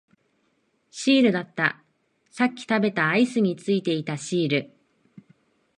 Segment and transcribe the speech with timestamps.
[0.89, 1.83] シールだった、
[2.31, 4.73] さっき食べたアイスについていたシール